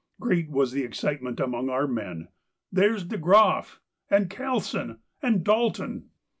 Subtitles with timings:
[0.19, 2.29] Great was the excitement among our men:
[2.71, 6.09] 'There's De Groff,'—'and Callsen,'—'and Dalton.